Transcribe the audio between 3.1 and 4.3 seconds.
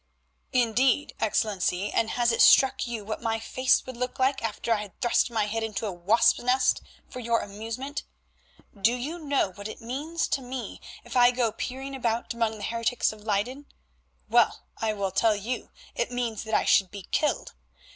my face would look